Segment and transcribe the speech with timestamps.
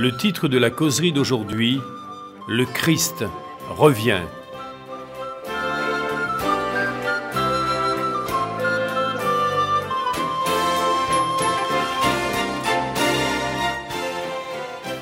[0.00, 1.80] Le titre de la causerie d'aujourd'hui,
[2.46, 3.24] Le Christ
[3.68, 4.20] revient.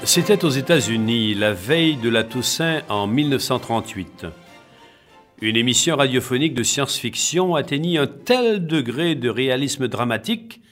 [0.04, 4.24] C'était aux États-Unis, la veille de la Toussaint en 1938.
[5.42, 10.62] Une émission radiophonique de science-fiction atteignit un tel degré de réalisme dramatique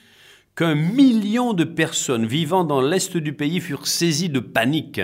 [0.57, 5.01] qu'un million de personnes vivant dans l'est du pays furent saisies de panique.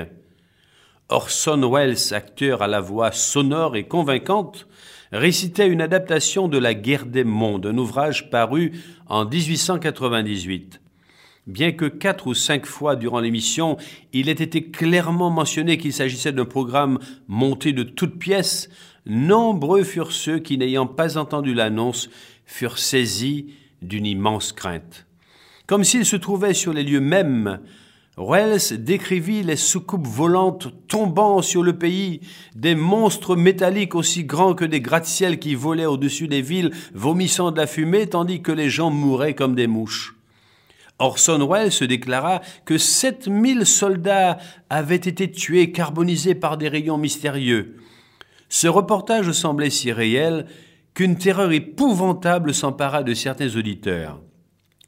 [1.08, 4.68] Orson Welles, acteur à la voix sonore et convaincante,
[5.10, 8.72] récitait une adaptation de La guerre des mondes, un ouvrage paru
[9.08, 10.80] en 1898.
[11.48, 13.76] Bien que quatre ou cinq fois durant l'émission,
[14.12, 18.68] il ait été clairement mentionné qu'il s'agissait d'un programme monté de toutes pièces,
[19.04, 22.08] nombreux furent ceux qui, n'ayant pas entendu l'annonce,
[22.46, 23.46] furent saisis
[23.82, 25.06] d'une immense crainte.
[25.70, 27.60] Comme s'il se trouvait sur les lieux mêmes,
[28.18, 32.22] Wells décrivit les soucoupes volantes tombant sur le pays,
[32.56, 37.58] des monstres métalliques aussi grands que des gratte-ciels qui volaient au-dessus des villes, vomissant de
[37.58, 40.16] la fumée, tandis que les gens mouraient comme des mouches.
[40.98, 44.38] Orson Welles se déclara que 7000 soldats
[44.70, 47.76] avaient été tués, carbonisés par des rayons mystérieux.
[48.48, 50.46] Ce reportage semblait si réel
[50.94, 54.20] qu'une terreur épouvantable s'empara de certains auditeurs.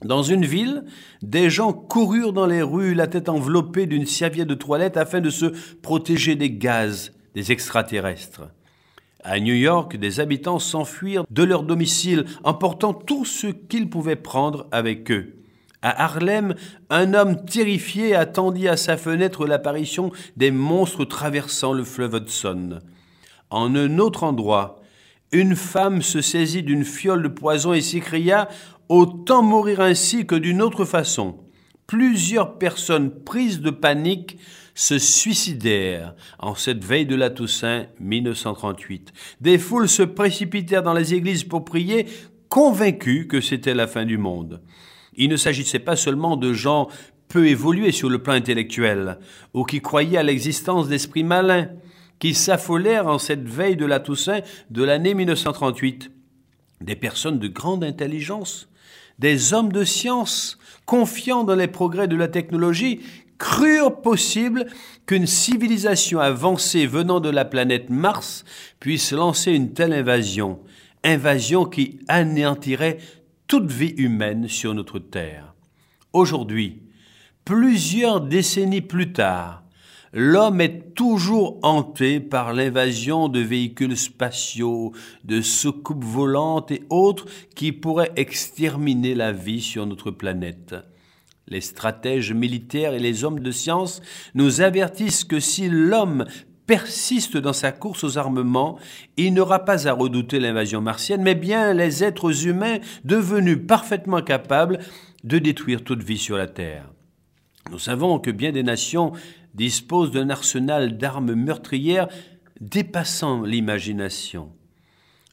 [0.04, 0.84] Dans une ville,
[1.22, 5.30] des gens coururent dans les rues, la tête enveloppée d'une serviette de toilette afin de
[5.30, 5.46] se
[5.80, 8.42] protéger des gaz des extraterrestres.
[9.24, 14.66] À New York, des habitants s'enfuirent de leur domicile, emportant tout ce qu'ils pouvaient prendre
[14.72, 15.36] avec eux.
[15.80, 16.54] À Harlem,
[16.90, 22.80] un homme terrifié attendit à sa fenêtre l'apparition des monstres traversant le fleuve Hudson.
[23.50, 24.81] En un autre endroit,
[25.32, 28.48] une femme se saisit d'une fiole de poison et s'écria
[28.88, 31.38] Autant mourir ainsi que d'une autre façon.
[31.86, 34.38] Plusieurs personnes prises de panique
[34.74, 39.12] se suicidèrent en cette veille de la Toussaint 1938.
[39.40, 42.06] Des foules se précipitèrent dans les églises pour prier,
[42.50, 44.60] convaincus que c'était la fin du monde.
[45.14, 46.88] Il ne s'agissait pas seulement de gens
[47.28, 49.18] peu évolués sur le plan intellectuel,
[49.54, 51.68] ou qui croyaient à l'existence d'esprits malins,
[52.22, 56.12] qui s'affolèrent en cette veille de la Toussaint de l'année 1938.
[56.80, 58.68] Des personnes de grande intelligence,
[59.18, 60.56] des hommes de science,
[60.86, 63.00] confiants dans les progrès de la technologie,
[63.38, 64.66] crurent possible
[65.04, 68.44] qu'une civilisation avancée venant de la planète Mars
[68.78, 70.60] puisse lancer une telle invasion,
[71.02, 72.98] invasion qui anéantirait
[73.48, 75.56] toute vie humaine sur notre Terre.
[76.12, 76.82] Aujourd'hui,
[77.44, 79.61] plusieurs décennies plus tard,
[80.12, 84.92] l'homme est toujours hanté par l'invasion de véhicules spatiaux,
[85.24, 90.74] de soucoupes volantes et autres qui pourraient exterminer la vie sur notre planète.
[91.48, 94.00] Les stratèges militaires et les hommes de science
[94.34, 96.24] nous avertissent que si l'homme
[96.66, 98.78] persiste dans sa course aux armements,
[99.16, 104.78] il n'aura pas à redouter l'invasion martienne, mais bien les êtres humains devenus parfaitement capables
[105.24, 106.88] de détruire toute vie sur la Terre.
[107.70, 109.12] Nous savons que bien des nations
[109.54, 112.08] disposent d'un arsenal d'armes meurtrières
[112.60, 114.52] dépassant l'imagination.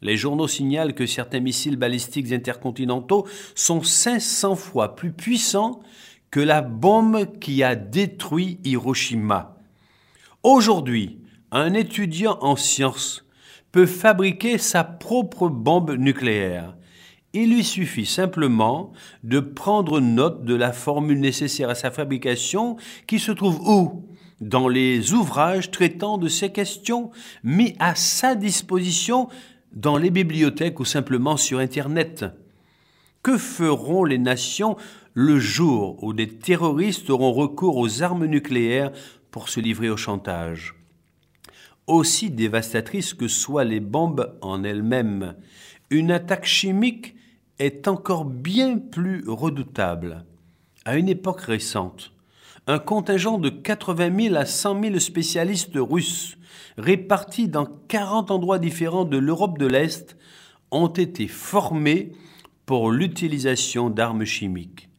[0.01, 5.81] Les journaux signalent que certains missiles balistiques intercontinentaux sont 500 fois plus puissants
[6.31, 9.57] que la bombe qui a détruit Hiroshima.
[10.43, 11.19] Aujourd'hui,
[11.51, 13.25] un étudiant en sciences
[13.71, 16.75] peut fabriquer sa propre bombe nucléaire.
[17.33, 18.91] Il lui suffit simplement
[19.23, 24.08] de prendre note de la formule nécessaire à sa fabrication qui se trouve où?
[24.41, 27.11] Dans les ouvrages traitant de ces questions
[27.43, 29.27] mis à sa disposition
[29.73, 32.25] dans les bibliothèques ou simplement sur Internet.
[33.21, 34.77] Que feront les nations
[35.13, 38.91] le jour où des terroristes auront recours aux armes nucléaires
[39.29, 40.75] pour se livrer au chantage?
[41.85, 45.35] Aussi dévastatrices que soient les bombes en elles-mêmes,
[45.89, 47.15] une attaque chimique
[47.57, 50.23] est encore bien plus redoutable.
[50.85, 52.13] À une époque récente,
[52.69, 56.37] un contingent de 80 000 à 100 000 spécialistes russes,
[56.77, 60.15] répartis dans 40 endroits différents de l'Europe de l'Est,
[60.69, 62.11] ont été formés
[62.67, 64.89] pour l'utilisation d'armes chimiques.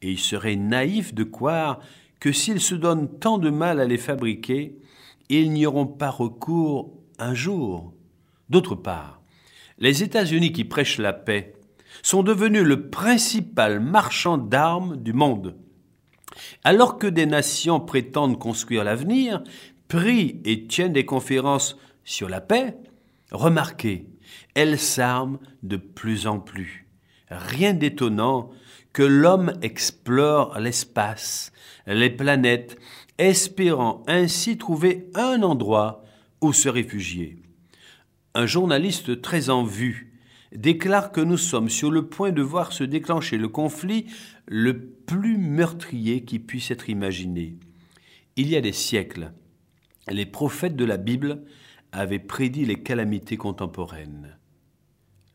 [0.00, 1.80] Et il serait naïf de croire
[2.20, 4.78] que s'ils se donnent tant de mal à les fabriquer,
[5.28, 7.94] ils n'y auront pas recours un jour.
[8.48, 9.20] D'autre part,
[9.80, 11.54] les États-Unis qui prêchent la paix
[12.00, 15.56] sont devenus le principal marchand d'armes du monde.
[16.64, 19.42] Alors que des nations prétendent construire l'avenir,
[19.88, 22.76] prient et tiennent des conférences sur la paix,
[23.30, 24.06] remarquez,
[24.54, 26.86] elles s'arment de plus en plus.
[27.30, 28.50] Rien d'étonnant
[28.92, 31.52] que l'homme explore l'espace,
[31.86, 32.78] les planètes,
[33.18, 36.04] espérant ainsi trouver un endroit
[36.40, 37.42] où se réfugier.
[38.34, 40.07] Un journaliste très en vue
[40.54, 44.06] déclare que nous sommes sur le point de voir se déclencher le conflit
[44.46, 47.56] le plus meurtrier qui puisse être imaginé.
[48.36, 49.32] Il y a des siècles,
[50.10, 51.42] les prophètes de la Bible
[51.92, 54.36] avaient prédit les calamités contemporaines.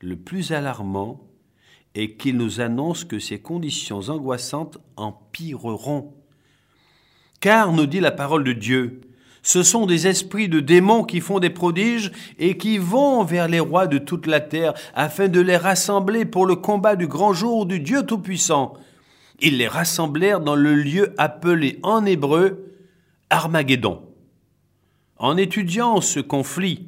[0.02, 1.28] Le plus alarmant
[1.96, 6.16] est qu'il nous annonce que ces conditions angoissantes empireront.
[7.40, 9.02] Car, nous dit la parole de Dieu,
[9.44, 13.60] ce sont des esprits de démons qui font des prodiges et qui vont vers les
[13.60, 17.66] rois de toute la terre afin de les rassembler pour le combat du grand jour
[17.66, 18.74] du Dieu Tout-Puissant.
[19.42, 22.74] Ils les rassemblèrent dans le lieu appelé en hébreu
[23.30, 24.02] Armageddon.
[25.18, 26.88] En étudiant ce conflit,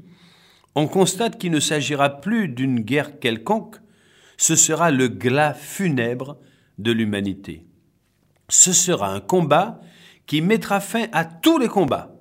[0.76, 3.78] on constate qu'il ne s'agira plus d'une guerre quelconque,
[4.38, 6.38] ce sera le glas funèbre
[6.78, 7.66] de l'humanité.
[8.48, 9.82] Ce sera un combat
[10.26, 12.15] qui mettra fin à tous les combats.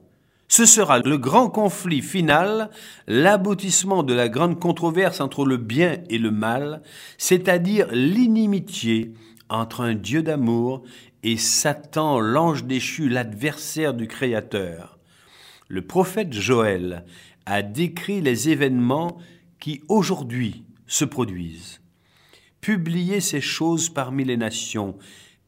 [0.57, 2.71] Ce sera le grand conflit final,
[3.09, 6.81] l'aboutissement de la grande controverse entre le bien et le mal,
[7.19, 9.15] c'est-à-dire l'inimitié
[9.49, 10.85] entre un Dieu d'amour
[11.25, 15.01] et Satan, l'ange déchu, l'adversaire du Créateur.
[15.67, 17.05] Le prophète Joël
[17.47, 19.19] a décrit les événements
[19.59, 21.81] qui aujourd'hui se produisent.
[22.61, 24.97] Publiez ces choses parmi les nations,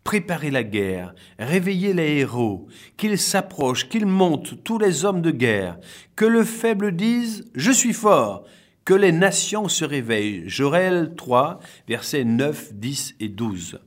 [0.06, 5.80] préparez la guerre, réveillez les héros, qu'ils s'approchent, qu'ils montent tous les hommes de guerre,
[6.14, 8.44] que le faible dise Je suis fort,
[8.84, 10.44] que les nations se réveillent.
[10.46, 11.58] Joël 3,
[11.88, 13.80] versets 9, 10 et 12.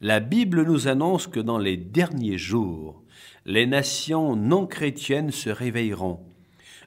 [0.00, 3.04] La Bible nous annonce que dans les derniers jours,
[3.44, 6.18] les nations non chrétiennes se réveilleront.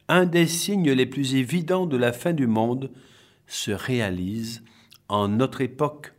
[0.09, 2.91] Un des signes les plus évidents de la fin du monde
[3.47, 4.63] se réalise
[5.07, 6.11] en notre époque.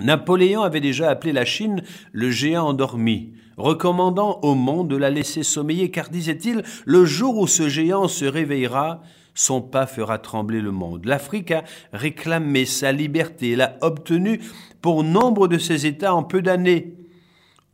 [0.00, 1.82] Napoléon avait déjà appelé la Chine
[2.12, 7.46] le géant endormi, recommandant au monde de la laisser sommeiller, car disait-il, le jour où
[7.46, 9.02] ce géant se réveillera,
[9.34, 11.04] son pas fera trembler le monde.
[11.04, 14.40] L'Afrique a réclamé sa liberté, elle a obtenu
[14.80, 16.94] pour nombre de ses États en peu d'années.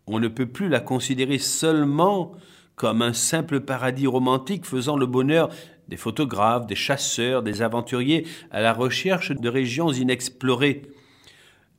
[0.06, 2.32] On ne peut plus la considérer seulement
[2.75, 5.50] comme un simple paradis romantique faisant le bonheur
[5.88, 10.82] des photographes, des chasseurs, des aventuriers à la recherche de régions inexplorées.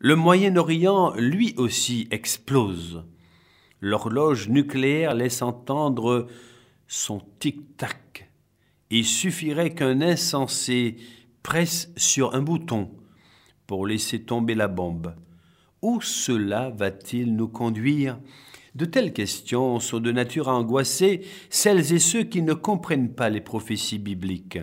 [0.03, 3.03] Le Moyen-Orient, lui aussi, explose.
[3.81, 6.25] L'horloge nucléaire laisse entendre
[6.87, 8.31] son tic-tac.
[8.89, 10.97] Il suffirait qu'un insensé
[11.43, 12.89] presse sur un bouton
[13.67, 15.13] pour laisser tomber la bombe.
[15.83, 18.19] Où cela va-t-il nous conduire?
[18.73, 21.21] De telles questions sont de nature à angoisser
[21.51, 24.57] celles et ceux qui ne comprennent pas les prophéties bibliques.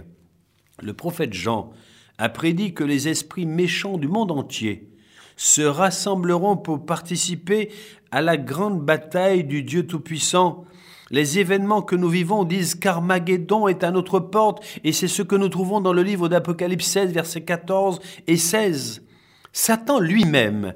[0.83, 1.71] Le prophète Jean
[2.19, 4.98] a prédit que les esprits méchants du monde entier
[5.39, 7.71] se rassembleront pour participer
[8.11, 10.65] à la grande bataille du Dieu Tout-Puissant.
[11.11, 15.37] Les événements que nous vivons disent qu'Armageddon est à notre porte, et c'est ce que
[15.37, 19.07] nous trouvons dans le livre d'Apocalypse 16, versets 14 et 16.
[19.53, 20.75] Satan lui-même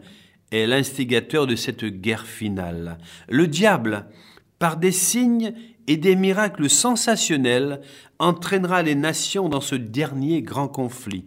[0.52, 2.98] est l'instigateur de cette guerre finale.
[3.28, 4.06] Le diable,
[4.58, 5.54] par des signes
[5.88, 7.80] et des miracles sensationnels,
[8.18, 11.26] entraînera les nations dans ce dernier grand conflit.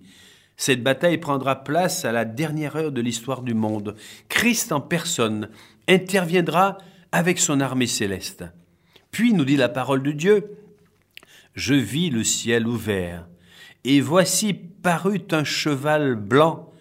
[0.58, 3.96] Cette bataille prendra place à la dernière heure de l'histoire du monde.
[4.30, 5.50] Christ en personne
[5.88, 6.78] interviendra
[7.12, 8.46] avec son armée céleste.
[9.12, 10.58] Puis, nous dit la parole de Dieu,
[11.54, 13.28] je vis le ciel ouvert,
[13.84, 16.72] et voici parut un cheval blanc,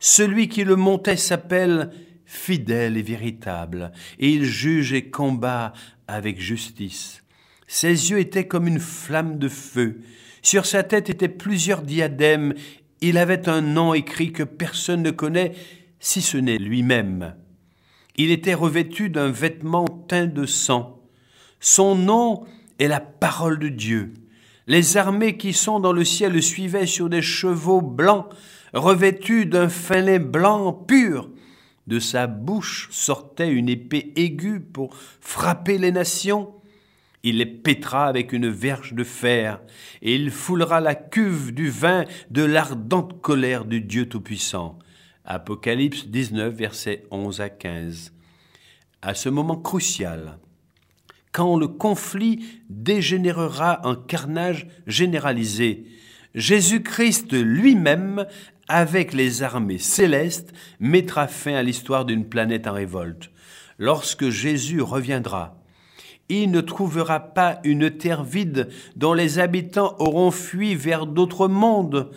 [0.00, 1.90] celui qui le montait s'appelle
[2.26, 5.72] fidèle et véritable, et il juge et combat
[6.08, 7.22] avec justice.
[7.66, 10.00] Ses yeux étaient comme une flamme de feu.
[10.42, 12.54] Sur sa tête étaient plusieurs diadèmes.
[13.00, 15.52] Il avait un nom écrit que personne ne connaît,
[16.00, 17.34] si ce n'est lui-même.
[18.16, 21.00] Il était revêtu d'un vêtement teint de sang.
[21.60, 22.44] Son nom
[22.78, 24.12] est la parole de Dieu.
[24.66, 28.26] Les armées qui sont dans le ciel le suivaient sur des chevaux blancs,
[28.72, 31.28] revêtu d'un fin lin blanc pur.
[31.86, 36.54] De sa bouche sortait une épée aiguë pour frapper les nations.
[37.26, 39.60] Il les pétra avec une verge de fer,
[40.02, 44.78] et il foulera la cuve du vin de l'ardente colère du Dieu Tout-Puissant.
[45.24, 48.12] Apocalypse 19, versets 11 à 15.
[49.00, 50.38] À ce moment crucial,
[51.32, 55.86] quand le conflit dégénérera en carnage généralisé,
[56.34, 58.26] Jésus-Christ lui-même
[58.68, 63.30] avec les armées célestes, mettra fin à l'histoire d'une planète en révolte.
[63.78, 65.63] Lorsque Jésus reviendra,
[66.28, 72.10] il ne trouvera pas une terre vide dont les habitants auront fui vers d'autres mondes.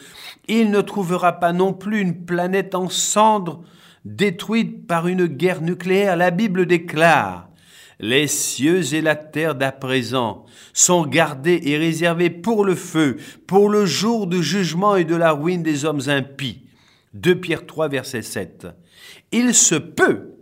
[0.47, 3.63] Il ne trouvera pas non plus une planète en cendres,
[4.05, 6.15] détruite par une guerre nucléaire.
[6.15, 7.49] La Bible déclare
[7.99, 13.69] Les cieux et la terre d'à présent sont gardés et réservés pour le feu, pour
[13.69, 16.63] le jour du jugement et de la ruine des hommes impies.
[17.13, 18.67] 2 Pierre 3, verset 7.
[19.33, 20.36] Il se peut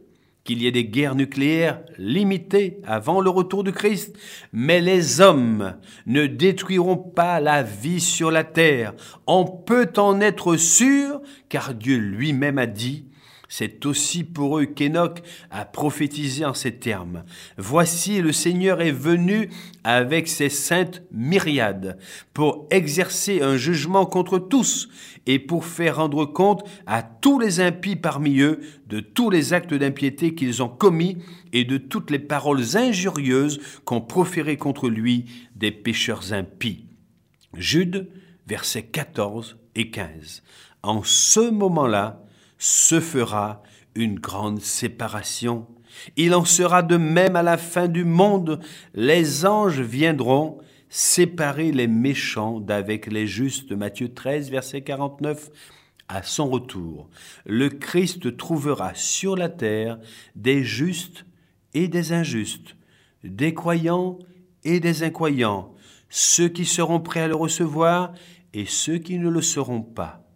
[0.45, 4.15] qu'il y ait des guerres nucléaires limitées avant le retour du Christ,
[4.53, 5.73] mais les hommes
[6.05, 8.93] ne détruiront pas la vie sur la terre.
[9.27, 13.07] On peut en être sûr, car Dieu lui-même a dit,
[13.49, 15.21] c'est aussi pour eux qu'Enoch
[15.51, 17.23] a prophétisé en ces termes.
[17.57, 19.49] Voici le Seigneur est venu
[19.83, 21.97] avec ses saintes myriades
[22.33, 24.89] pour exercer un jugement contre tous
[25.25, 29.73] et pour faire rendre compte à tous les impies parmi eux de tous les actes
[29.73, 31.17] d'impiété qu'ils ont commis
[31.53, 35.25] et de toutes les paroles injurieuses qu'ont proférées contre lui
[35.55, 36.85] des pécheurs impies.
[37.55, 38.09] Jude,
[38.47, 40.43] versets 14 et 15.
[40.83, 42.25] En ce moment-là,
[42.65, 43.62] se fera
[43.93, 45.67] une grande séparation.
[46.17, 48.60] Il en sera de même à la fin du monde.
[48.95, 50.57] Les anges viendront
[50.89, 53.72] séparer les méchants d'avec les justes.
[53.72, 55.51] Matthieu 13, verset 49.
[56.07, 57.07] À son retour,
[57.45, 60.00] le Christ trouvera sur la terre
[60.36, 61.25] des justes
[61.75, 62.75] et des injustes,
[63.24, 64.17] des croyants
[64.63, 65.74] et des incroyants,
[66.10, 68.13] ceux qui seront prêts à le recevoir
[68.53, 70.27] et ceux qui ne le seront pas.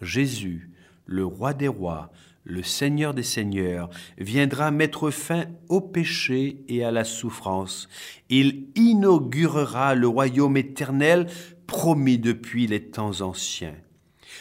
[0.00, 0.70] Jésus
[1.06, 2.10] le roi des rois,
[2.44, 7.88] le Seigneur des seigneurs, viendra mettre fin au péché et à la souffrance.
[8.28, 11.26] Il inaugurera le royaume éternel
[11.66, 13.74] promis depuis les temps anciens.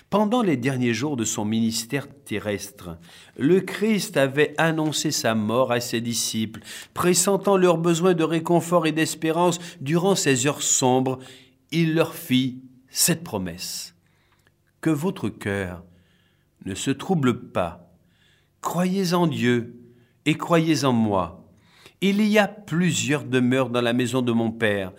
[0.09, 2.97] Pendant les derniers jours de son ministère terrestre,
[3.37, 6.61] le Christ avait annoncé sa mort à ses disciples,
[6.93, 11.19] pressentant leur besoin de réconfort et d'espérance durant ces heures sombres.
[11.71, 13.95] Il leur fit cette promesse.
[14.81, 15.83] Que votre cœur
[16.65, 17.91] ne se trouble pas.
[18.61, 19.75] Croyez en Dieu
[20.25, 21.47] et croyez en moi.
[22.01, 24.91] Il y a plusieurs demeures dans la maison de mon Père.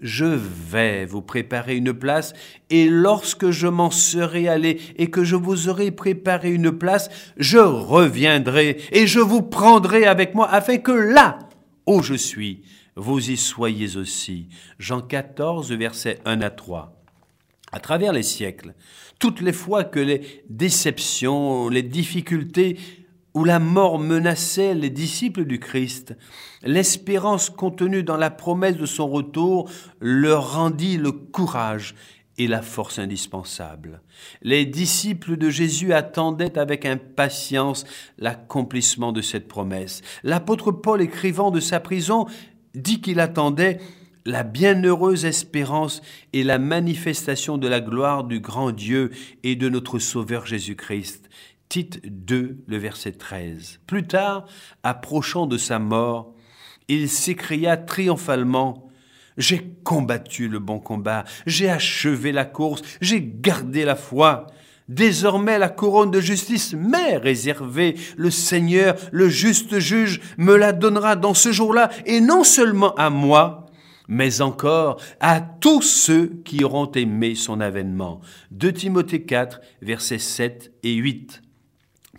[0.00, 2.34] Je vais vous préparer une place,
[2.70, 7.58] et lorsque je m'en serai allé et que je vous aurai préparé une place, je
[7.58, 11.38] reviendrai et je vous prendrai avec moi, afin que là
[11.86, 12.62] où je suis,
[12.96, 14.48] vous y soyez aussi.
[14.80, 17.01] Jean 14, versets 1 à 3
[17.72, 18.74] à travers les siècles,
[19.18, 22.78] toutes les fois que les déceptions, les difficultés
[23.34, 26.14] ou la mort menaçaient les disciples du Christ,
[26.62, 31.94] l'espérance contenue dans la promesse de son retour leur rendit le courage
[32.38, 34.02] et la force indispensable.
[34.42, 37.84] Les disciples de Jésus attendaient avec impatience
[38.18, 40.02] l'accomplissement de cette promesse.
[40.22, 42.26] L'apôtre Paul, écrivant de sa prison,
[42.74, 43.78] dit qu'il attendait
[44.24, 46.02] la bienheureuse espérance
[46.32, 49.10] et la manifestation de la gloire du grand Dieu
[49.42, 51.28] et de notre Sauveur Jésus-Christ.
[51.68, 53.80] Tite 2, le verset 13.
[53.86, 54.46] Plus tard,
[54.82, 56.34] approchant de sa mort,
[56.88, 58.88] il s'écria triomphalement
[59.38, 64.46] J'ai combattu le bon combat, j'ai achevé la course, j'ai gardé la foi.
[64.88, 67.96] Désormais la couronne de justice m'est réservée.
[68.16, 73.08] Le Seigneur, le juste juge, me la donnera dans ce jour-là, et non seulement à
[73.08, 73.61] moi,
[74.12, 78.20] mais encore à tous ceux qui auront aimé son avènement.
[78.50, 81.40] 2 Timothée 4, versets 7 et 8.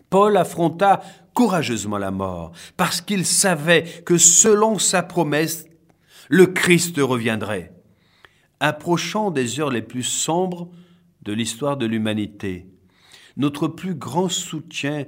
[0.09, 1.01] Paul affronta
[1.35, 5.67] courageusement la mort, parce qu'il savait que selon sa promesse,
[6.29, 7.71] le Christ reviendrait.
[8.59, 10.71] Approchant des heures les plus sombres
[11.21, 12.65] de l'histoire de l'humanité,
[13.37, 15.05] notre plus grand soutien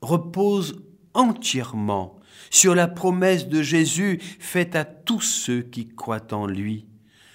[0.00, 2.18] repose entièrement
[2.52, 6.86] sur la promesse de Jésus faite à tous ceux qui croient en lui.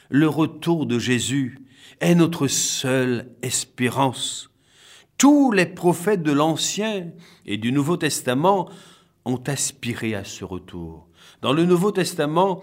[0.10, 1.60] Le retour de Jésus
[2.00, 4.52] est notre seule espérance.
[5.18, 7.08] Tous les prophètes de l'Ancien
[7.48, 8.70] et du Nouveau Testament
[9.26, 11.10] ont aspiré à ce retour.
[11.42, 12.62] Dans le Nouveau Testament,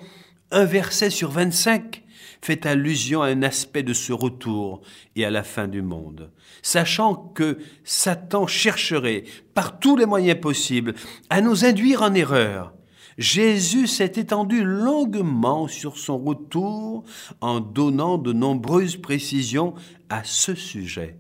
[0.53, 2.05] un verset sur 25
[2.41, 4.81] fait allusion à un aspect de ce retour
[5.17, 6.31] et à la fin du monde,
[6.65, 10.95] sachant que Satan chercherait par tous les moyens possibles
[11.29, 12.73] à nous induire en erreur.
[13.19, 17.05] Jésus s'est étendu longuement sur son retour
[17.43, 19.75] en donnant de nombreuses précisions
[20.09, 21.19] à ce sujet.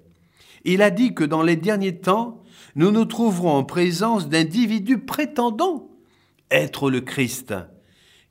[0.64, 2.42] Il a dit que dans les derniers temps,
[2.74, 5.90] nous nous trouverons en présence d'individus prétendant
[6.50, 7.54] être le Christ,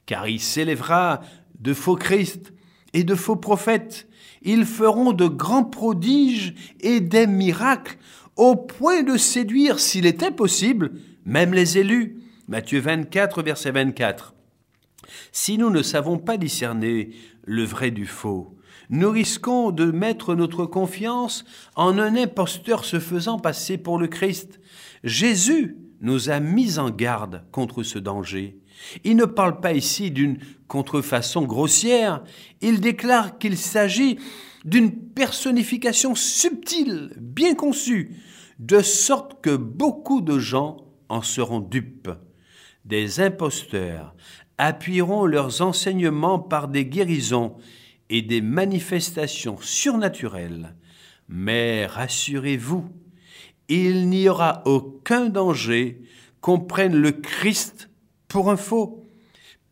[0.08, 1.22] car il s'élèvera
[1.60, 2.54] de faux Christ
[2.94, 4.08] et de faux prophètes.
[4.44, 7.98] Ils feront de grands prodiges et des miracles
[8.36, 10.92] au point de séduire, s'il était possible,
[11.26, 12.18] même les élus.
[12.48, 14.34] Matthieu 24, verset 24.
[15.32, 17.12] Si nous ne savons pas discerner
[17.46, 18.58] le vrai du faux,
[18.90, 21.46] nous risquons de mettre notre confiance
[21.76, 24.60] en un imposteur se faisant passer pour le Christ.
[25.04, 28.60] Jésus nous a mis en garde contre ce danger.
[29.04, 32.24] Il ne parle pas ici d'une contrefaçon grossière,
[32.62, 34.18] il déclare qu'il s'agit
[34.66, 38.16] d'une personnification subtile, bien conçue,
[38.60, 40.78] de sorte que beaucoup de gens
[41.10, 42.10] en seront dupes.
[42.86, 44.16] Des imposteurs
[44.58, 47.56] appuieront leurs enseignements par des guérisons
[48.10, 50.76] et des manifestations surnaturelles.
[51.28, 52.86] Mais rassurez-vous,
[53.70, 56.02] il n'y aura aucun danger
[56.42, 57.90] qu'on prenne le Christ
[58.34, 59.06] pour faux.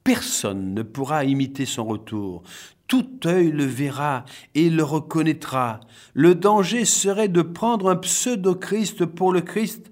[0.03, 2.43] Personne ne pourra imiter son retour.
[2.85, 5.79] Tout œil le verra et le reconnaîtra.
[6.13, 9.91] Le danger serait de prendre un pseudo-Christ pour le Christ.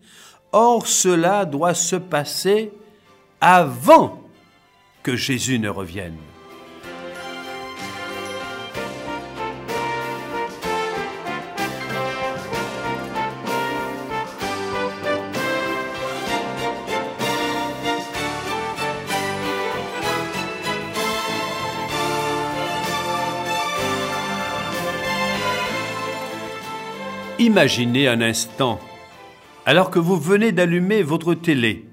[0.52, 2.72] Or cela doit se passer
[3.42, 4.22] avant
[5.02, 6.29] que Jésus ne revienne.
[27.50, 28.80] Imaginez un instant,
[29.66, 31.90] alors que vous venez d'allumer votre télé,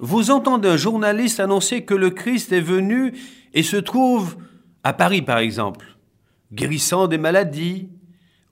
[0.00, 3.14] vous entendez un journaliste annoncer que le Christ est venu
[3.54, 4.36] et se trouve
[4.82, 5.86] à Paris par exemple,
[6.52, 7.88] guérissant des maladies,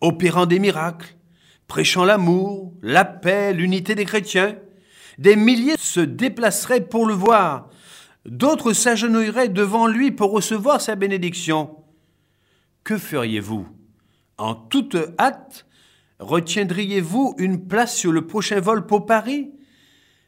[0.00, 1.16] opérant des miracles,
[1.66, 4.54] prêchant l'amour, la paix, l'unité des chrétiens.
[5.18, 7.68] Des milliers se déplaceraient pour le voir,
[8.26, 11.76] d'autres s'agenouilleraient devant lui pour recevoir sa bénédiction.
[12.84, 13.66] Que feriez-vous?
[14.38, 15.66] En toute hâte,
[16.18, 19.50] Retiendriez-vous une place sur le prochain vol pour Paris?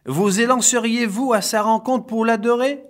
[0.04, 2.82] Vous élanceriez-vous à sa rencontre pour l'adorer?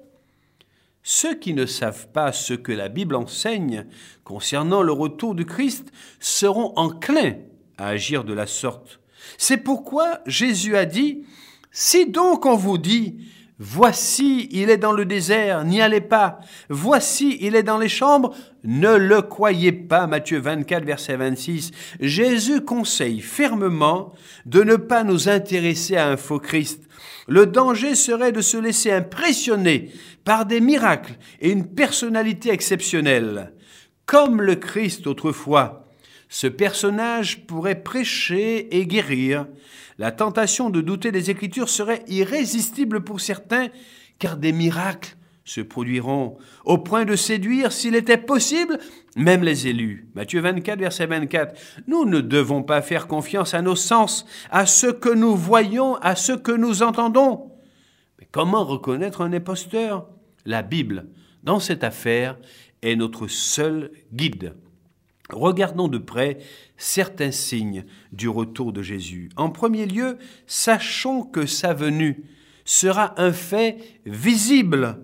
[1.03, 3.87] Ceux qui ne savent pas ce que la Bible enseigne
[4.25, 5.91] concernant le retour du Christ
[6.21, 7.37] seront enclins
[7.79, 9.01] à agir de la sorte.
[9.39, 11.25] C'est pourquoi Jésus a dit,
[11.71, 13.21] Si donc on vous dit,
[13.61, 16.39] Voici, il est dans le désert, n'y allez pas.
[16.69, 20.07] Voici, il est dans les chambres, ne le croyez pas.
[20.07, 21.73] Matthieu 24, verset 26.
[21.99, 24.13] Jésus conseille fermement
[24.47, 26.89] de ne pas nous intéresser à un faux Christ.
[27.27, 29.91] Le danger serait de se laisser impressionner
[30.25, 33.55] par des miracles et une personnalité exceptionnelle.
[34.07, 35.88] Comme le Christ autrefois,
[36.29, 39.47] ce personnage pourrait prêcher et guérir.
[39.99, 43.69] La tentation de douter des Écritures serait irrésistible pour certains,
[44.19, 48.79] car des miracles se produiront au point de séduire, s'il était possible,
[49.17, 50.07] même les élus.
[50.15, 51.59] Matthieu 24, verset 24.
[51.87, 56.15] Nous ne devons pas faire confiance à nos sens, à ce que nous voyons, à
[56.17, 57.53] ce que nous entendons.
[58.19, 60.09] Mais comment reconnaître un imposteur?
[60.45, 61.07] La Bible,
[61.43, 62.39] dans cette affaire,
[62.83, 64.55] est notre seul guide.
[65.31, 66.39] Regardons de près
[66.77, 69.29] certains signes du retour de Jésus.
[69.37, 72.25] En premier lieu, sachons que sa venue
[72.65, 74.99] sera un fait visible,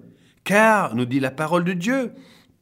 [0.44, 2.12] car, nous dit la parole de Dieu,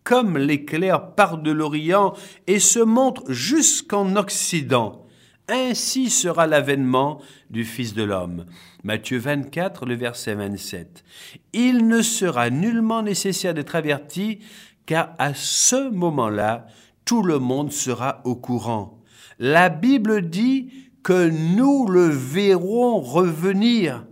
[0.05, 2.15] comme l'éclair part de l'Orient
[2.47, 5.07] et se montre jusqu'en Occident,
[5.49, 7.21] ainsi sera l'avènement
[7.51, 8.47] du Fils de l'homme.
[8.85, 11.05] Matthieu 24, le verset 27.
[11.53, 14.41] Il ne sera nullement nécessaire d'être averti,
[14.87, 16.67] car à ce moment-là,
[17.05, 19.03] tout le monde sera au courant.
[19.39, 20.71] La Bible dit
[21.03, 24.07] que nous le verrons revenir.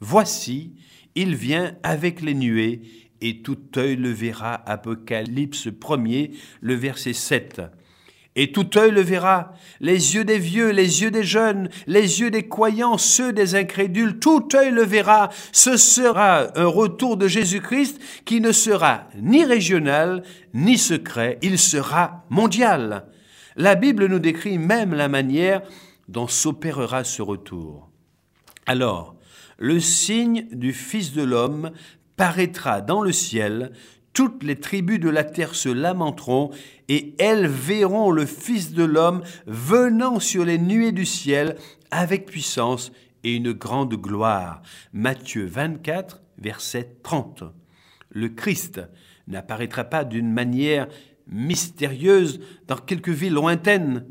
[0.00, 0.74] Voici,
[1.14, 2.82] il vient avec les nuées,
[3.20, 4.54] et tout œil le verra.
[4.68, 7.62] Apocalypse 1er, le verset 7.
[8.38, 12.30] Et tout œil le verra, les yeux des vieux, les yeux des jeunes, les yeux
[12.30, 15.30] des croyants, ceux des incrédules, tout œil le verra.
[15.52, 20.22] Ce sera un retour de Jésus-Christ qui ne sera ni régional,
[20.52, 23.06] ni secret, il sera mondial.
[23.56, 25.62] La Bible nous décrit même la manière
[26.08, 27.90] dont s'opérera ce retour.
[28.66, 29.16] Alors,
[29.58, 31.70] le signe du Fils de l'homme
[32.16, 33.72] paraîtra dans le ciel,
[34.12, 36.50] toutes les tribus de la terre se lamenteront,
[36.88, 41.56] et elles verront le Fils de l'homme venant sur les nuées du ciel
[41.90, 42.92] avec puissance
[43.24, 44.62] et une grande gloire.
[44.92, 47.44] Matthieu 24, verset 30.
[48.10, 48.80] Le Christ
[49.26, 50.86] n'apparaîtra pas d'une manière
[51.26, 54.06] mystérieuse dans quelques villes lointaines.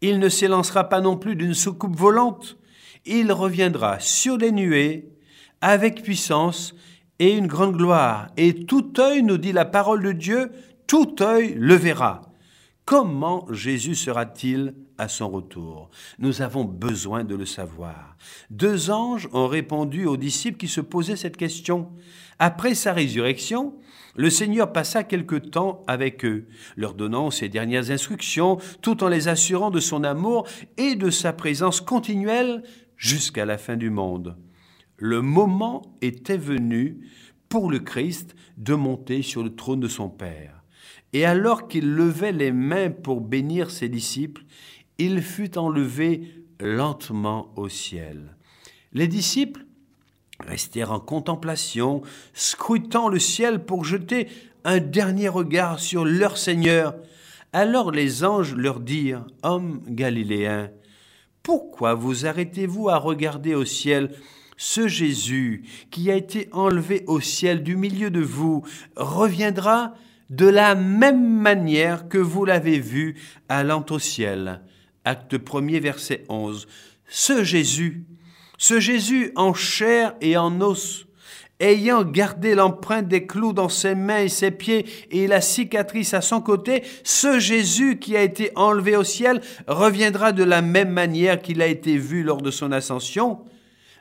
[0.00, 2.56] Il ne s'élancera pas non plus d'une soucoupe volante.
[3.04, 5.10] Il reviendra sur les nuées
[5.60, 6.74] avec puissance
[7.18, 10.50] et une grande gloire, et tout œil, nous dit la parole de Dieu,
[10.86, 12.22] tout œil le verra.
[12.84, 15.90] Comment Jésus sera-t-il à son retour?
[16.18, 18.16] Nous avons besoin de le savoir.
[18.50, 21.90] Deux anges ont répondu aux disciples qui se posaient cette question.
[22.38, 23.74] Après sa résurrection,
[24.14, 26.46] le Seigneur passa quelque temps avec eux,
[26.76, 30.46] leur donnant ses dernières instructions, tout en les assurant de son amour
[30.76, 32.62] et de sa présence continuelle
[32.96, 34.36] jusqu'à la fin du monde
[34.98, 36.98] le moment était venu
[37.48, 40.62] pour le Christ de monter sur le trône de son Père.
[41.16, 44.42] Et alors qu'il levait les mains pour bénir ses disciples,
[44.98, 48.36] il fut enlevé lentement au ciel.
[48.92, 49.64] Les disciples
[50.46, 52.02] restèrent en contemplation,
[52.34, 54.28] scrutant le ciel pour jeter
[54.64, 56.94] un dernier regard sur leur Seigneur.
[57.54, 60.68] Alors les anges leur dirent, Hommes galiléens,
[61.42, 64.10] pourquoi vous arrêtez-vous à regarder au ciel
[64.58, 69.94] ce Jésus qui a été enlevé au ciel du milieu de vous reviendra
[70.30, 73.16] de la même manière que vous l'avez vu
[73.48, 74.60] allant au ciel.
[75.04, 76.66] Acte 1er, verset 11.
[77.08, 78.04] Ce Jésus,
[78.58, 81.06] ce Jésus en chair et en os,
[81.60, 86.20] ayant gardé l'empreinte des clous dans ses mains et ses pieds et la cicatrice à
[86.20, 91.40] son côté, ce Jésus qui a été enlevé au ciel reviendra de la même manière
[91.40, 93.44] qu'il a été vu lors de son ascension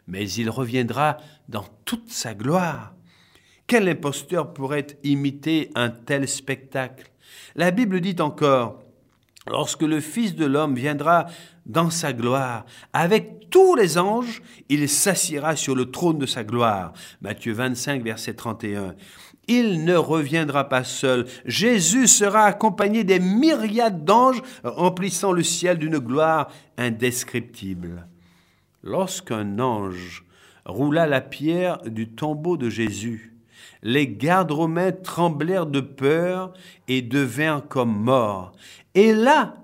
[0.08, 1.18] mais il reviendra
[1.50, 2.95] dans toute sa gloire.
[3.68, 7.12] Quel imposteur pourrait imiter un tel spectacle?
[7.56, 8.86] La Bible dit encore,
[9.48, 11.28] Lorsque le Fils de l'homme viendra
[11.68, 16.94] dans sa gloire, avec tous les anges, il s'assiera sur le trône de sa gloire.
[17.22, 18.96] Matthieu 25, verset 31.
[19.48, 21.28] Il ne reviendra pas seul.
[21.46, 28.08] Jésus sera accompagné des myriades d'anges remplissant le ciel d'une gloire indescriptible.
[28.82, 30.26] Lorsqu'un ange
[30.66, 33.35] roula la pierre du tombeau de Jésus,
[33.86, 36.52] les gardes romains tremblèrent de peur
[36.88, 38.52] et devinrent comme morts.
[38.96, 39.58] Et là,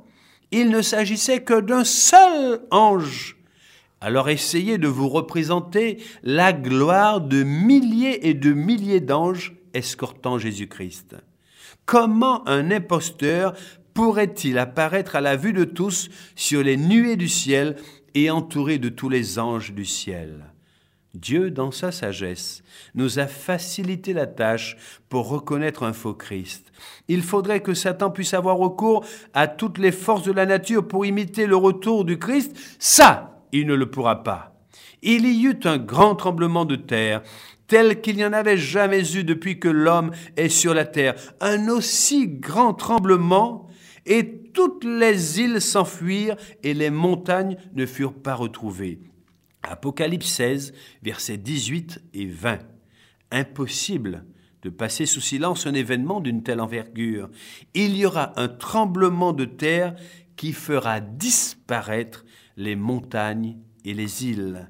[0.52, 3.36] il ne s'agissait que d'un seul ange.
[4.00, 11.16] Alors essayez de vous représenter la gloire de milliers et de milliers d'anges escortant Jésus-Christ.
[11.88, 13.54] Comment un imposteur
[13.96, 17.76] pourrait-il apparaître à la vue de tous sur les nuées du ciel
[18.14, 20.46] et entouré de tous les anges du ciel?
[21.14, 22.64] Dieu, dans sa sagesse,
[22.96, 24.78] nous a facilité la tâche
[25.10, 26.72] pour reconnaître un faux Christ.
[27.10, 31.06] Il faudrait que Satan puisse avoir recours à toutes les forces de la nature pour
[31.06, 32.56] imiter le retour du Christ.
[32.80, 34.56] Ça, il ne le pourra pas.
[35.02, 37.24] Il y eut un grand tremblement de terre,
[37.68, 41.16] tel qu'il n'y en avait jamais eu depuis que l'homme est sur la terre.
[41.42, 43.68] Un aussi grand tremblement
[44.06, 49.00] et toutes les îles s'enfuirent et les montagnes ne furent pas retrouvées.
[49.64, 52.60] Apocalypse 16, versets 18 et 20.
[53.32, 54.26] Impossible
[54.62, 57.30] de passer sous silence un événement d'une telle envergure.
[57.74, 59.96] Il y aura un tremblement de terre
[60.36, 62.26] qui fera disparaître
[62.58, 64.70] les montagnes et les îles.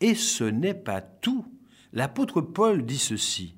[0.00, 1.46] Et ce n'est pas tout.
[1.92, 3.56] L'apôtre Paul dit ceci.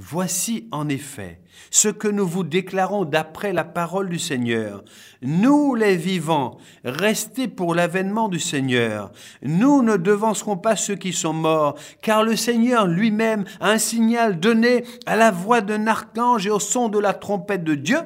[0.00, 1.40] Voici en effet
[1.72, 4.84] ce que nous vous déclarons d'après la parole du Seigneur.
[5.22, 9.10] Nous les vivants, restés pour l'avènement du Seigneur,
[9.42, 14.38] nous ne devancerons pas ceux qui sont morts, car le Seigneur lui-même a un signal
[14.38, 17.98] donné à la voix d'un archange et au son de la trompette de Dieu,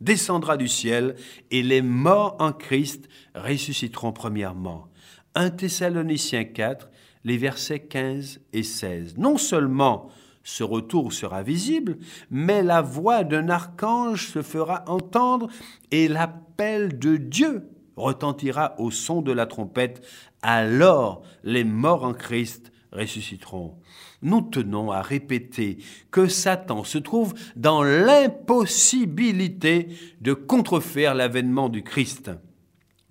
[0.00, 1.16] descendra du ciel,
[1.50, 4.86] et les morts en Christ ressusciteront premièrement.
[5.34, 6.88] 1 Thessaloniciens 4,
[7.24, 9.16] les versets 15 et 16.
[9.18, 10.10] Non seulement
[10.44, 11.96] ce retour sera visible,
[12.30, 15.48] mais la voix d'un archange se fera entendre
[15.90, 20.06] et l'appel de Dieu retentira au son de la trompette.
[20.42, 23.78] Alors les morts en Christ ressusciteront.
[24.20, 25.78] Nous tenons à répéter
[26.10, 29.88] que Satan se trouve dans l'impossibilité
[30.20, 32.30] de contrefaire l'avènement du Christ.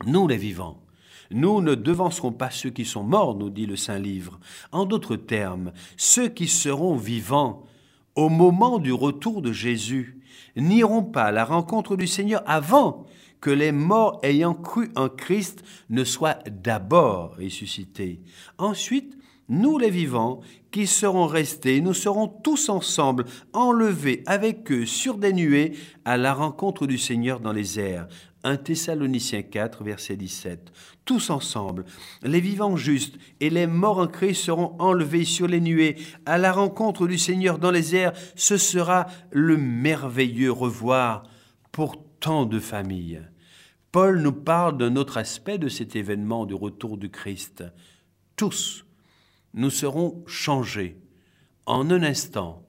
[0.05, 0.82] Nous les vivants,
[1.31, 4.39] nous ne devancerons pas ceux qui sont morts, nous dit le Saint Livre.
[4.71, 7.63] En d'autres termes, ceux qui seront vivants
[8.15, 10.19] au moment du retour de Jésus
[10.55, 13.05] n'iront pas à la rencontre du Seigneur avant
[13.41, 18.21] que les morts ayant cru en Christ ne soient d'abord ressuscités.
[18.57, 19.17] Ensuite,
[19.49, 20.39] nous les vivants
[20.71, 25.73] qui serons restés, nous serons tous ensemble enlevés avec eux sur des nuées
[26.05, 28.07] à la rencontre du Seigneur dans les airs.
[28.43, 30.71] 1 Thessaloniciens 4, verset 17.
[31.05, 31.85] Tous ensemble,
[32.23, 36.51] les vivants justes et les morts en Christ seront enlevés sur les nuées à la
[36.51, 38.13] rencontre du Seigneur dans les airs.
[38.35, 41.23] Ce sera le merveilleux revoir
[41.71, 43.21] pour tant de familles.
[43.91, 47.63] Paul nous parle d'un autre aspect de cet événement du retour du Christ.
[48.35, 48.85] Tous,
[49.53, 50.97] nous serons changés
[51.65, 52.67] en un instant,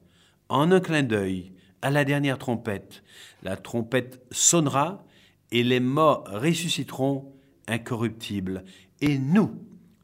[0.48, 3.02] en un clin d'œil, à la dernière trompette.
[3.42, 5.03] La trompette sonnera
[5.54, 7.32] et les morts ressusciteront
[7.68, 8.64] incorruptibles,
[9.00, 9.52] et nous,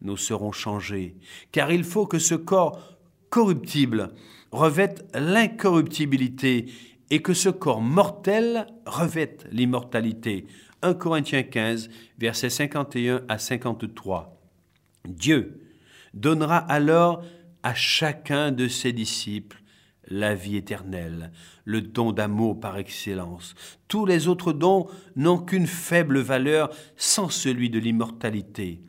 [0.01, 1.17] nous serons changés,
[1.51, 2.97] car il faut que ce corps
[3.31, 4.13] corruptible
[4.53, 6.67] revête l'incorruptibilité
[7.11, 10.47] et que ce corps mortel revête l'immortalité.
[10.83, 14.41] 1 Corinthiens 15, versets 51 à 53.
[15.05, 15.61] Dieu
[16.15, 17.25] donnera alors
[17.65, 19.61] à chacun de ses disciples
[20.09, 21.33] la vie éternelle,
[21.65, 23.55] le don d'amour par excellence.
[23.89, 24.87] Tous les autres dons
[25.17, 28.81] n'ont qu'une faible valeur sans celui de l'immortalité.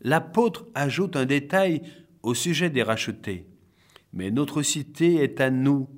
[0.00, 1.82] L'apôtre ajoute un détail
[2.22, 3.46] au sujet des rachetés.
[4.12, 5.88] Mais notre cité est à nous,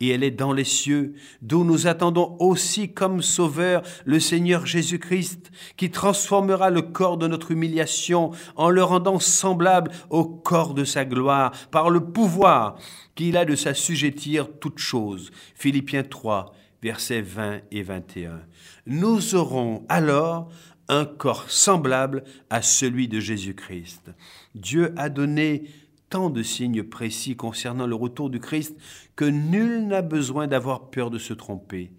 [0.00, 5.50] et elle est dans les cieux, d'où nous attendons aussi comme Sauveur le Seigneur Jésus-Christ,
[5.76, 11.04] qui transformera le corps de notre humiliation en le rendant semblable au corps de sa
[11.04, 12.76] gloire, par le pouvoir
[13.14, 15.30] qu'il a de s'assujettir toutes choses.
[15.54, 18.40] Philippiens 3, versets 20 et 21.
[18.86, 20.50] Nous aurons alors
[20.88, 24.10] un corps semblable à celui de Jésus-Christ.
[24.54, 25.64] Dieu a donné
[26.10, 28.76] tant de signes précis concernant le retour du Christ
[29.16, 31.92] que nul n'a besoin d'avoir peur de se tromper.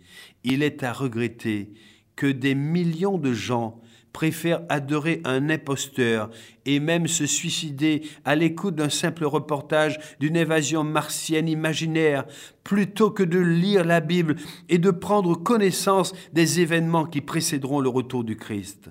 [0.43, 1.73] Il est à regretter
[2.15, 3.81] que des millions de gens
[4.17, 6.31] préfèrent adorer un imposteur
[6.65, 12.25] et même se suicider à l'écoute d'un simple reportage d'une évasion martienne imaginaire,
[12.63, 14.37] plutôt que de lire la Bible
[14.69, 18.89] et de prendre connaissance des événements qui précéderont le retour du Christ.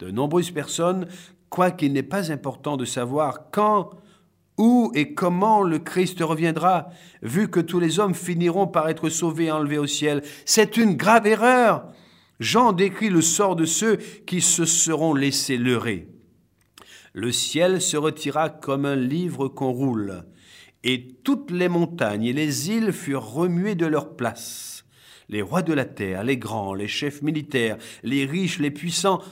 [0.00, 1.06] De nombreuses personnes
[1.50, 3.90] croient qu'il n'est pas important de savoir quand
[4.58, 6.90] où et comment le Christ reviendra,
[7.22, 10.22] vu que tous les hommes finiront par être sauvés et enlevés au ciel?
[10.44, 11.86] C'est une grave erreur.
[12.40, 16.08] Jean décrit le sort de ceux qui se seront laissés leurrer.
[17.12, 20.24] Le ciel se retira comme un livre qu'on roule,
[20.82, 24.84] et toutes les montagnes et les îles furent remuées de leur place.
[25.28, 29.22] Les rois de la terre, les grands, les chefs militaires, les riches, les puissants,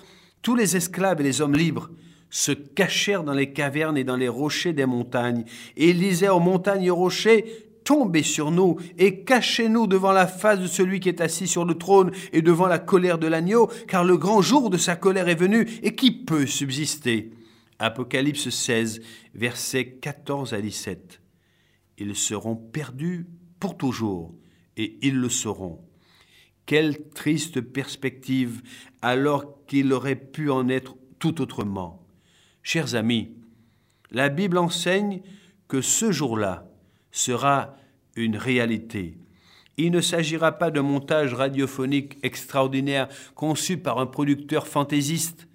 [0.43, 1.91] tous les esclaves et les hommes libres,
[2.33, 5.45] se cachèrent dans les cavernes et dans les rochers des montagnes,
[5.77, 10.61] et disaient aux montagnes et aux rochers, Tombez sur nous et cachez-nous devant la face
[10.61, 14.05] de celui qui est assis sur le trône et devant la colère de l'agneau, car
[14.05, 17.33] le grand jour de sa colère est venu, et qui peut subsister?
[17.81, 19.01] Apocalypse 16,
[19.35, 21.21] versets 14 à 17.
[21.99, 23.27] Ils seront perdus
[23.59, 24.33] pour toujours,
[24.77, 25.81] et ils le seront.
[26.67, 28.63] Quelle triste perspective
[29.03, 32.02] alors qu'il aurait pu en être tout autrement.
[32.63, 33.33] Chers amis,
[34.13, 35.21] la Bible enseigne
[35.67, 36.69] que ce jour-là
[37.11, 37.77] sera
[38.15, 39.19] une réalité.
[39.79, 45.49] Il ne s'agira pas d'un montage radiophonique extraordinaire conçu par un producteur fantaisiste.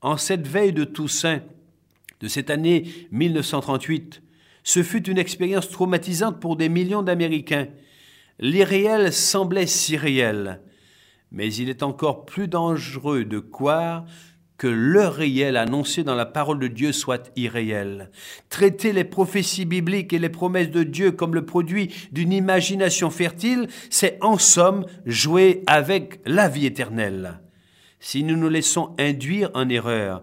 [0.00, 1.42] En cette veille de Toussaint,
[2.20, 4.22] de cette année 1938,
[4.64, 7.68] ce fut une expérience traumatisante pour des millions d'Américains.
[8.38, 10.62] L'irréel semblait si réel,
[11.30, 14.06] mais il est encore plus dangereux de croire
[14.58, 18.10] que le réel annoncé dans la parole de Dieu soit irréel.
[18.48, 23.68] Traiter les prophéties bibliques et les promesses de Dieu comme le produit d'une imagination fertile,
[23.90, 27.40] c'est en somme jouer avec la vie éternelle.
[28.00, 30.22] Si nous nous laissons induire en erreur,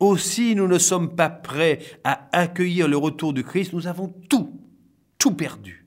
[0.00, 4.60] aussi nous ne sommes pas prêts à accueillir le retour du Christ, nous avons tout,
[5.18, 5.86] tout perdu.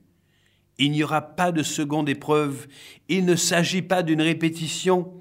[0.78, 2.68] Il n'y aura pas de seconde épreuve,
[3.08, 5.12] il ne s'agit pas d'une répétition,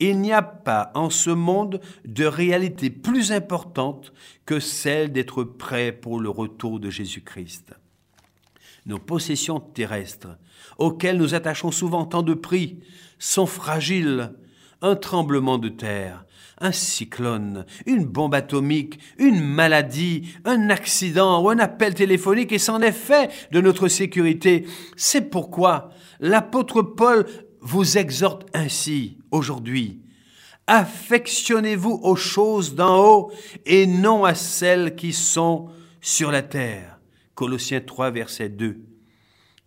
[0.00, 4.12] il n'y a pas en ce monde de réalité plus importante
[4.44, 7.72] que celle d'être prêt pour le retour de Jésus-Christ.
[8.84, 10.38] Nos possessions terrestres,
[10.78, 12.78] auxquelles nous attachons souvent tant de prix,
[13.18, 14.32] sont fragiles.
[14.82, 16.26] Un tremblement de terre,
[16.60, 22.82] un cyclone, une bombe atomique, une maladie, un accident ou un appel téléphonique et c'en
[22.82, 24.66] est fait de notre sécurité.
[24.94, 27.26] C'est pourquoi l'apôtre Paul
[27.66, 30.00] vous exhorte ainsi aujourd'hui.
[30.68, 33.32] Affectionnez-vous aux choses d'en haut
[33.64, 37.00] et non à celles qui sont sur la terre.
[37.34, 38.78] Colossiens 3, verset 2.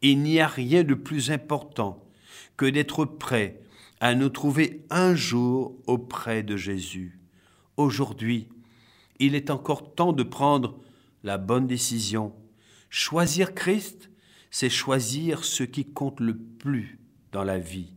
[0.02, 2.02] Il n'y a rien de plus important
[2.56, 3.60] que d'être prêt
[4.00, 7.20] à nous trouver un jour auprès de Jésus.
[7.76, 8.48] Aujourd'hui,
[9.20, 10.80] il est encore temps de prendre
[11.26, 12.34] la bonne décision.
[12.90, 14.10] Choisir Christ,
[14.52, 17.00] c'est choisir ce qui compte le plus
[17.32, 17.94] dans la vie.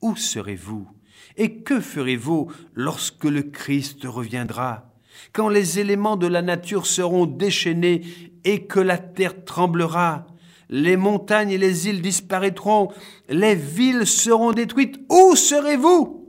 [0.00, 0.88] Où serez-vous
[1.36, 4.92] Et que ferez-vous lorsque le Christ reviendra?
[5.32, 8.02] Quand les éléments de la nature seront déchaînés
[8.44, 10.26] et que la terre tremblera
[10.70, 12.92] les montagnes et les îles disparaîtront,
[13.28, 15.00] les villes seront détruites.
[15.08, 16.28] Où serez-vous?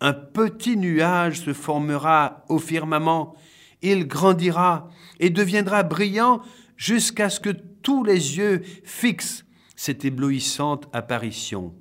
[0.00, 3.34] Un petit nuage se formera au firmament,
[3.82, 6.40] il grandira et deviendra brillant
[6.76, 7.50] jusqu'à ce que
[7.82, 9.44] tous les yeux fixent
[9.78, 11.72] cette éblouissante apparition.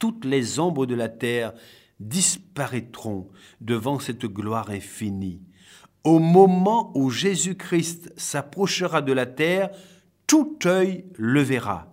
[0.00, 1.52] Toutes les ombres de la terre
[2.00, 3.28] disparaîtront
[3.60, 5.40] devant cette gloire infinie.
[6.02, 9.70] Au moment où Jésus-Christ s'approchera de la terre,
[10.26, 11.92] tout œil le verra.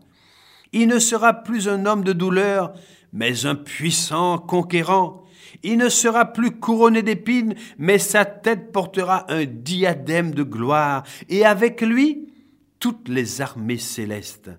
[0.73, 2.73] Il ne sera plus un homme de douleur,
[3.13, 5.23] mais un puissant conquérant.
[5.62, 11.45] Il ne sera plus couronné d'épines, mais sa tête portera un diadème de gloire, et
[11.45, 12.27] avec lui,
[12.79, 14.49] toutes les armées célestes.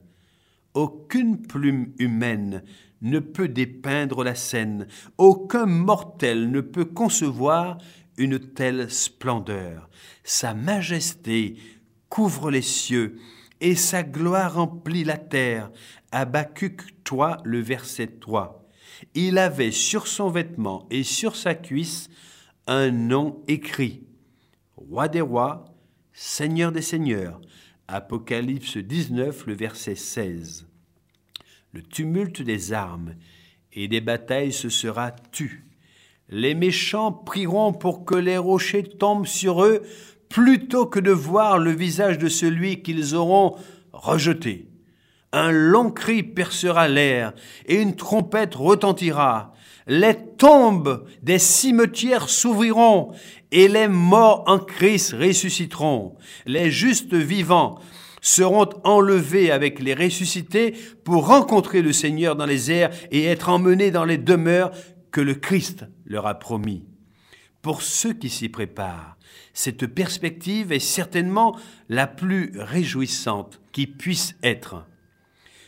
[0.75, 2.63] Aucune plume humaine
[3.03, 4.87] ne peut dépeindre la scène,
[5.19, 7.79] aucun mortel ne peut concevoir
[8.17, 9.89] une telle splendeur.
[10.25, 11.57] Sa majesté
[12.09, 13.17] couvre les cieux
[13.61, 15.71] et sa gloire remplit la terre.
[16.11, 18.69] Habacuc toi, le verset 3.
[19.15, 22.09] Il avait sur son vêtement et sur sa cuisse
[22.67, 24.05] un nom écrit.
[24.77, 25.65] Roi des rois,
[26.13, 27.41] Seigneur des seigneurs.
[27.89, 30.67] Apocalypse 19, le verset 16.
[31.73, 33.15] Le tumulte des armes
[33.73, 35.67] et des batailles se sera tu.
[36.29, 39.83] Les méchants prieront pour que les rochers tombent sur eux
[40.29, 43.57] plutôt que de voir le visage de celui qu'ils auront
[43.93, 44.69] rejeté.
[45.33, 47.35] Un long cri percera l'air
[47.67, 49.52] et une trompette retentira.
[49.87, 53.13] Les tombes des cimetières s'ouvriront
[53.51, 56.17] et les morts en Christ ressusciteront.
[56.47, 57.79] Les justes vivants
[58.21, 63.91] seront enlevés avec les ressuscités pour rencontrer le Seigneur dans les airs et être emmenés
[63.91, 64.71] dans les demeures
[65.11, 66.87] que le Christ leur a promis.
[67.61, 69.17] Pour ceux qui s'y préparent,
[69.53, 71.57] cette perspective est certainement
[71.89, 74.87] la plus réjouissante qui puisse être.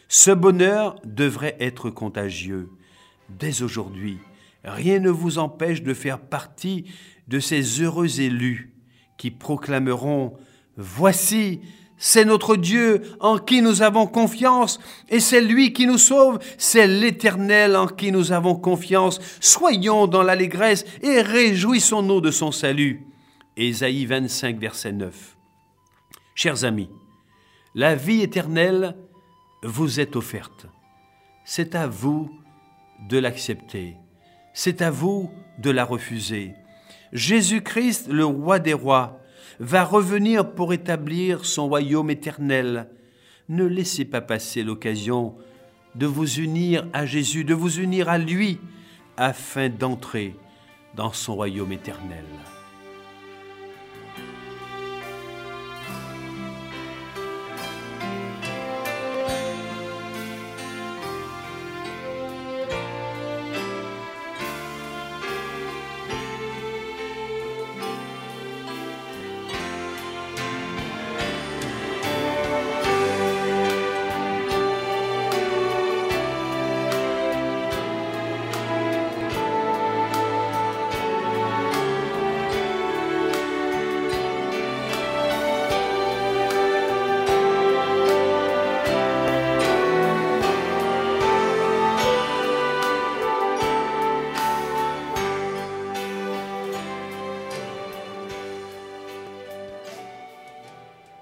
[0.08, 2.70] Ce bonheur devrait être contagieux.
[3.38, 4.18] Dès aujourd'hui,
[4.64, 6.84] rien ne vous empêche de faire partie
[7.28, 8.72] de ces heureux élus
[9.16, 10.34] qui proclameront
[10.76, 11.60] Voici,
[11.96, 16.88] c'est notre Dieu en qui nous avons confiance, et c'est lui qui nous sauve, c'est
[16.88, 19.20] l'Éternel en qui nous avons confiance.
[19.40, 23.06] Soyons dans l'allégresse et réjouissons-nous de son salut.
[23.56, 25.36] Ésaïe 25, verset 9.
[26.34, 26.90] Chers amis,
[27.76, 28.96] la vie éternelle
[29.62, 30.66] vous est offerte.
[31.44, 32.30] C'est à vous
[33.08, 33.96] de l'accepter.
[34.52, 36.54] C'est à vous de la refuser.
[37.12, 39.20] Jésus-Christ, le roi des rois,
[39.60, 42.88] va revenir pour établir son royaume éternel.
[43.48, 45.36] Ne laissez pas passer l'occasion
[45.94, 48.58] de vous unir à Jésus, de vous unir à lui,
[49.16, 50.34] afin d'entrer
[50.96, 52.24] dans son royaume éternel.